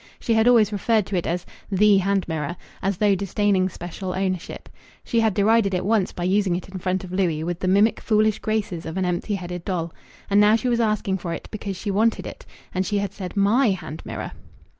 [0.19, 4.67] She had always referred to it as "the" hand mirror as though disdaining special ownership.
[5.03, 7.99] She had derided it once by using it in front of Louis with the mimic
[7.99, 9.93] foolish graces of an empty headed doll.
[10.27, 13.37] And now she was asking for it because she wanted it; and she had said
[13.37, 14.31] "my" hand mirror!